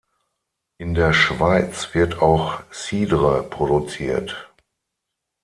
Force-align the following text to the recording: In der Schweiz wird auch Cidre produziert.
In 0.79 0.95
der 0.95 1.13
Schweiz 1.13 1.93
wird 1.93 2.23
auch 2.23 2.63
Cidre 2.73 3.43
produziert. 3.43 4.51